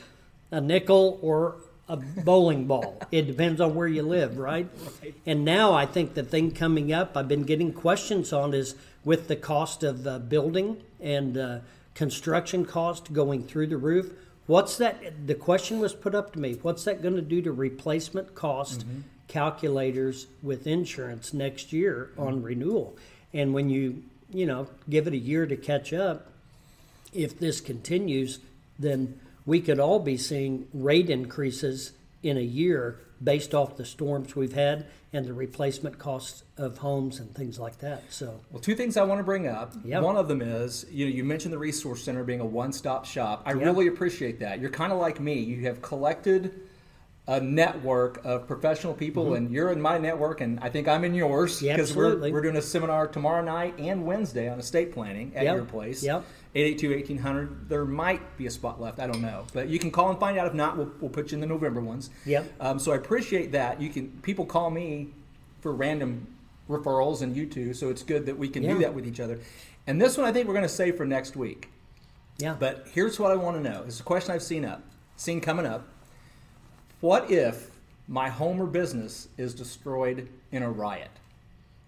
a 0.50 0.60
nickel 0.60 1.18
or 1.22 1.56
a 1.90 1.96
bowling 1.96 2.66
ball. 2.66 2.96
It 3.10 3.26
depends 3.26 3.60
on 3.60 3.74
where 3.74 3.88
you 3.88 4.02
live, 4.02 4.38
right? 4.38 4.68
And 5.26 5.44
now 5.44 5.74
I 5.74 5.86
think 5.86 6.14
the 6.14 6.22
thing 6.22 6.52
coming 6.52 6.92
up 6.92 7.16
I've 7.16 7.26
been 7.26 7.42
getting 7.42 7.72
questions 7.72 8.32
on 8.32 8.54
is 8.54 8.76
with 9.04 9.26
the 9.26 9.36
cost 9.36 9.82
of 9.82 10.06
uh, 10.06 10.20
building 10.20 10.80
and 11.00 11.36
uh, 11.36 11.58
construction 11.94 12.64
cost 12.64 13.12
going 13.12 13.42
through 13.42 13.66
the 13.66 13.76
roof. 13.76 14.12
What's 14.46 14.78
that? 14.78 15.26
The 15.26 15.34
question 15.34 15.80
was 15.80 15.92
put 15.92 16.14
up 16.14 16.32
to 16.34 16.38
me. 16.38 16.54
What's 16.62 16.84
that 16.84 17.02
going 17.02 17.16
to 17.16 17.22
do 17.22 17.42
to 17.42 17.52
replacement 17.52 18.34
cost 18.34 18.84
calculators 19.28 20.26
with 20.42 20.66
insurance 20.66 21.34
next 21.34 21.72
year 21.72 22.10
on 22.16 22.42
renewal? 22.42 22.96
And 23.32 23.52
when 23.52 23.68
you 23.68 24.02
you 24.32 24.46
know 24.46 24.68
give 24.88 25.06
it 25.08 25.12
a 25.12 25.18
year 25.18 25.46
to 25.46 25.56
catch 25.56 25.92
up, 25.92 26.32
if 27.12 27.38
this 27.38 27.60
continues, 27.60 28.38
then 28.78 29.18
we 29.46 29.60
could 29.60 29.78
all 29.80 29.98
be 30.00 30.16
seeing 30.16 30.66
rate 30.72 31.10
increases 31.10 31.92
in 32.22 32.36
a 32.36 32.42
year 32.42 32.98
based 33.22 33.54
off 33.54 33.76
the 33.76 33.84
storms 33.84 34.34
we've 34.34 34.52
had 34.54 34.86
and 35.12 35.26
the 35.26 35.32
replacement 35.32 35.98
costs 35.98 36.44
of 36.56 36.78
homes 36.78 37.18
and 37.18 37.34
things 37.34 37.58
like 37.58 37.78
that. 37.78 38.02
So 38.10 38.40
Well, 38.50 38.60
two 38.60 38.74
things 38.74 38.96
I 38.96 39.02
want 39.02 39.18
to 39.18 39.24
bring 39.24 39.46
up. 39.48 39.74
Yep. 39.84 40.02
One 40.02 40.16
of 40.16 40.28
them 40.28 40.40
is 40.40 40.86
you 40.90 41.04
know 41.06 41.12
you 41.12 41.24
mentioned 41.24 41.52
the 41.52 41.58
resource 41.58 42.02
center 42.02 42.22
being 42.24 42.40
a 42.40 42.44
one-stop 42.46 43.04
shop. 43.04 43.42
I 43.46 43.52
Yep. 43.54 43.62
really 43.64 43.86
appreciate 43.88 44.40
that. 44.40 44.60
You're 44.60 44.70
kind 44.70 44.92
of 44.92 44.98
like 44.98 45.20
me. 45.20 45.34
You 45.34 45.66
have 45.66 45.82
collected 45.82 46.60
a 47.30 47.40
network 47.40 48.20
of 48.24 48.44
professional 48.48 48.92
people, 48.92 49.34
and 49.34 49.52
you're 49.52 49.70
in 49.70 49.80
my 49.80 49.96
network, 49.98 50.40
and 50.40 50.58
I 50.60 50.68
think 50.68 50.88
I'm 50.88 51.04
in 51.04 51.14
yours 51.14 51.60
Mm-hmm. 51.62 51.64
Yeah, 51.66 51.96
we're, 51.96 52.30
we're 52.32 52.40
doing 52.42 52.56
a 52.56 52.62
seminar 52.62 53.06
tomorrow 53.06 53.40
night 53.40 53.74
and 53.78 54.04
Wednesday 54.04 54.48
on 54.48 54.58
estate 54.58 54.92
planning 54.92 55.30
at 55.36 55.44
Yep. 55.44 55.54
your 55.54 55.64
place. 55.64 56.02
Yep. 56.02 56.24
882-1800. 56.56 57.68
There 57.68 57.84
might 57.84 58.36
be 58.36 58.46
a 58.46 58.50
spot 58.50 58.80
left. 58.80 58.98
I 58.98 59.06
don't 59.06 59.22
know, 59.22 59.44
but 59.52 59.68
you 59.68 59.78
can 59.78 59.92
call 59.92 60.10
and 60.10 60.18
find 60.18 60.36
out. 60.38 60.48
If 60.48 60.54
not, 60.54 60.76
we'll, 60.76 60.90
we'll 61.00 61.10
put 61.10 61.30
you 61.30 61.36
in 61.36 61.40
the 61.40 61.46
November 61.46 61.80
ones. 61.80 62.10
Yep. 62.26 62.52
Um, 62.60 62.78
so 62.80 62.90
I 62.90 62.96
appreciate 62.96 63.52
that. 63.52 63.80
You 63.80 63.90
can 63.90 64.08
people 64.22 64.44
call 64.44 64.68
me 64.70 65.10
for 65.60 65.72
random 65.72 66.26
referrals, 66.68 67.22
and 67.22 67.36
you 67.36 67.46
too. 67.46 67.74
So 67.74 67.90
it's 67.90 68.02
good 68.02 68.26
that 68.26 68.36
we 68.36 68.48
can 68.48 68.64
Yeah. 68.64 68.72
do 68.74 68.78
that 68.80 68.92
with 68.94 69.06
each 69.06 69.20
other. 69.20 69.38
And 69.86 70.00
this 70.02 70.18
one, 70.18 70.26
I 70.26 70.32
think 70.32 70.48
we're 70.48 70.54
going 70.54 70.62
to 70.66 70.68
save 70.68 70.96
for 70.96 71.06
next 71.06 71.36
week. 71.36 71.68
yeah, 72.38 72.56
But 72.58 72.88
here's 72.92 73.20
what 73.20 73.30
I 73.30 73.36
want 73.36 73.56
to 73.56 73.62
know. 73.62 73.84
It's 73.86 74.00
a 74.00 74.02
question 74.02 74.34
I've 74.34 74.42
seen 74.42 74.64
up, 74.64 74.82
seen 75.16 75.40
coming 75.40 75.66
up. 75.66 75.86
What 77.00 77.30
if 77.30 77.70
my 78.08 78.28
home 78.28 78.60
or 78.60 78.66
business 78.66 79.28
is 79.38 79.54
destroyed 79.54 80.28
in 80.52 80.62
a 80.62 80.70
riot? 80.70 81.10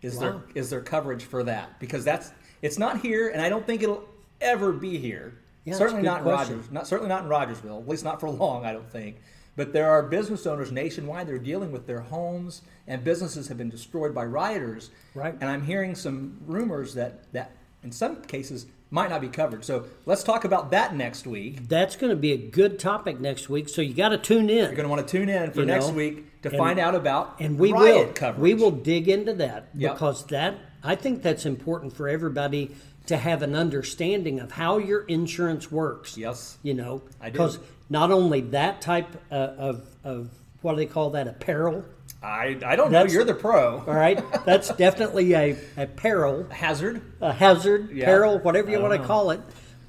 Is 0.01 0.17
Wow. 0.17 0.21
there 0.21 0.41
is 0.55 0.71
there 0.71 0.81
coverage 0.81 1.25
for 1.25 1.45
that? 1.45 1.79
Because 1.79 2.05
that's 2.05 2.33
it's 2.61 2.79
not 2.79 3.01
here, 3.01 3.29
and 3.29 3.41
I 3.41 3.49
don't 3.49 3.67
think 3.67 3.83
it'll 3.83 4.05
ever 4.41 4.73
be 4.73 4.99
here. 4.99 5.35
Yeah, 5.65 5.75
certainly 5.75 6.03
not 6.03 6.19
in 6.19 6.25
question. 6.25 6.57
Rogers. 6.57 6.73
Not 6.73 6.87
certainly 6.87 7.09
not 7.09 7.23
in 7.25 7.29
Rogersville. 7.29 7.79
At 7.81 7.89
least 7.89 8.05
not 8.05 8.19
for 8.21 8.29
long. 8.43 8.65
I 8.65 8.73
don't 8.73 8.91
think. 8.91 9.17
But 9.55 9.73
there 9.75 9.91
are 9.91 10.03
business 10.03 10.47
owners 10.47 10.73
nationwide 10.73 11.27
that 11.27 11.35
are 11.35 11.39
dealing 11.39 11.73
with 11.73 11.87
their 11.87 12.01
homes 12.01 12.63
and 12.89 13.05
businesses 13.05 13.49
have 13.49 13.59
been 13.59 13.69
destroyed 13.69 14.15
by 14.15 14.25
rioters. 14.25 14.91
Right. 15.15 15.35
And 15.41 15.45
I'm 15.45 15.63
hearing 15.63 15.95
some 15.95 16.39
rumors 16.47 16.95
that 16.95 17.31
that 17.33 17.53
in 17.85 17.93
some 17.93 18.23
cases 18.23 18.67
might 18.93 19.09
not 19.11 19.21
be 19.23 19.29
covered. 19.29 19.65
So 19.65 19.87
let's 20.07 20.23
talk 20.23 20.45
about 20.45 20.71
that 20.71 20.95
next 20.95 21.27
week. 21.27 21.67
that's 21.69 21.97
going 21.97 22.11
to 22.11 22.17
be 22.17 22.33
a 22.33 22.37
good 22.37 22.79
topic 22.79 23.19
next 23.19 23.49
week. 23.49 23.69
So 23.71 23.81
you 23.83 23.95
got 23.95 24.11
to 24.11 24.19
tune 24.19 24.51
in. 24.51 24.57
You're 24.67 24.75
going 24.75 24.83
to 24.85 24.89
want 24.89 25.07
to 25.09 25.11
tune 25.19 25.29
in 25.31 25.51
for 25.51 25.61
You 25.61 25.67
next 25.67 25.89
know, 25.89 25.95
week 25.95 26.43
to 26.43 26.51
and- 26.51 26.59
find 26.59 26.79
out 26.79 26.95
about 26.95 27.37
and 27.41 27.59
we 27.59 27.73
will 27.73 28.13
coverage. 28.13 28.41
we 28.43 28.55
will 28.55 28.71
dig 28.71 29.09
into 29.09 29.33
that 29.35 29.69
Yep. 29.75 29.95
because 29.95 30.27
that 30.27 30.55
I 30.85 30.95
think 30.95 31.23
that's 31.23 31.47
important 31.47 31.97
for 31.97 32.07
everybody 32.09 32.73
to 33.07 33.17
have 33.17 33.43
an 33.43 33.57
understanding 33.57 34.39
of 34.41 34.53
how 34.53 34.79
your 34.79 35.03
insurance 35.05 35.73
works. 35.73 36.17
Yes. 36.19 36.59
you 36.63 36.75
know, 36.75 37.03
I 37.21 37.27
do. 37.27 37.33
because 37.33 37.59
not 37.89 38.11
only 38.13 38.43
that 38.43 38.81
type 38.83 39.09
uh, 39.31 39.35
of 39.35 39.89
of 40.05 40.31
what 40.61 40.73
do 40.73 40.77
they 40.79 40.87
call 40.87 41.11
that 41.11 41.27
apparel. 41.27 41.85
I, 42.23 42.57
I 42.65 42.77
don't 42.77 42.93
know. 42.93 43.05
You're 43.05 43.25
the 43.25 43.35
pro. 43.35 43.79
All 43.79 43.95
right, 43.95 44.23
that's 44.45 44.69
definitely 44.77 45.35
a, 45.35 45.57
a 45.77 45.87
peril, 45.87 46.47
Hazard. 46.51 47.03
a 47.21 47.33
hazard, 47.33 47.91
Yeah. 47.91 48.05
peril, 48.07 48.39
whatever 48.39 48.71
you 48.71 48.81
want 48.81 48.93
to 48.95 48.99
know. 48.99 49.05
call 49.07 49.31
it. 49.31 49.41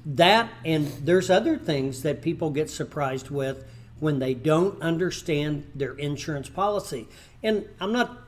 That 0.06 0.50
and 0.64 0.86
there's 1.06 1.30
other 1.30 1.56
things 1.56 2.02
that 2.02 2.20
people 2.22 2.50
get 2.50 2.68
surprised 2.68 3.30
with 3.30 3.64
when 4.00 4.18
they 4.18 4.34
don't 4.34 4.82
understand 4.82 5.70
their 5.74 5.94
insurance 5.94 6.48
policy. 6.48 7.08
And 7.42 7.64
I'm 7.80 7.92
not, 7.92 8.18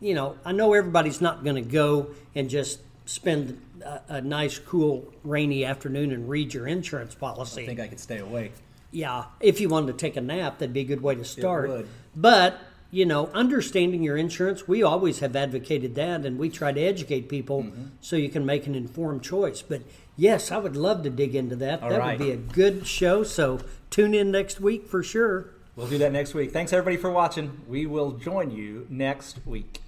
you 0.00 0.14
know, 0.14 0.36
I 0.44 0.52
know 0.52 0.72
everybody's 0.74 1.20
not 1.20 1.42
going 1.42 1.56
to 1.56 1.62
go 1.68 2.10
and 2.34 2.48
just 2.50 2.80
spend 3.06 3.60
a, 3.84 4.00
a 4.08 4.20
nice, 4.20 4.58
cool, 4.58 5.12
rainy 5.24 5.64
afternoon 5.64 6.12
and 6.12 6.28
read 6.28 6.54
your 6.54 6.68
insurance 6.68 7.14
policy. 7.14 7.62
I 7.64 7.66
think 7.66 7.80
I 7.80 7.88
could 7.88 8.00
stay 8.00 8.18
awake. 8.18 8.52
Yeah, 8.92 9.24
if 9.40 9.60
you 9.60 9.68
wanted 9.68 9.88
to 9.88 9.98
take 9.98 10.16
a 10.16 10.20
nap, 10.20 10.58
that'd 10.58 10.72
be 10.72 10.82
a 10.82 10.84
good 10.84 11.02
way 11.02 11.16
to 11.16 11.24
start. 11.24 11.68
would. 11.68 11.88
But 12.14 12.60
you 12.94 13.04
know, 13.04 13.26
understanding 13.34 14.02
your 14.04 14.16
insurance, 14.16 14.68
we 14.68 14.82
always 14.82 15.18
have 15.18 15.34
advocated 15.34 15.96
that, 15.96 16.24
and 16.24 16.38
we 16.38 16.48
try 16.48 16.70
to 16.72 16.80
educate 16.80 17.28
people 17.28 17.64
Mm-hmm. 17.64 17.84
so 18.00 18.16
you 18.16 18.28
can 18.28 18.46
make 18.46 18.66
an 18.66 18.74
informed 18.74 19.22
choice. 19.22 19.62
But 19.62 19.82
yes, 20.16 20.52
I 20.52 20.58
would 20.58 20.76
love 20.76 21.02
to 21.02 21.10
dig 21.10 21.34
into 21.34 21.56
that. 21.56 21.82
All 21.82 21.90
that 21.90 21.98
right. 21.98 22.18
would 22.18 22.24
be 22.24 22.30
a 22.32 22.36
good 22.36 22.86
show. 22.86 23.24
So 23.24 23.60
tune 23.90 24.14
in 24.14 24.30
next 24.30 24.60
week 24.60 24.86
for 24.86 25.02
sure. 25.02 25.50
We'll 25.76 25.88
do 25.88 25.98
that 25.98 26.12
next 26.12 26.34
week. 26.34 26.52
Thanks 26.52 26.72
everybody 26.72 26.96
for 26.96 27.10
watching. 27.10 27.62
We 27.68 27.86
will 27.86 28.12
join 28.12 28.50
you 28.50 28.86
next 28.88 29.44
week. 29.44 29.80